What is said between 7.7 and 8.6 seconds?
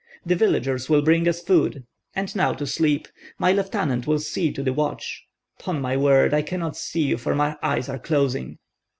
are closing."